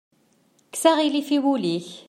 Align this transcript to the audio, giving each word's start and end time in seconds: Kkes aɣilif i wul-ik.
Kkes 0.67 0.83
aɣilif 0.89 1.29
i 1.37 1.39
wul-ik. 1.43 1.87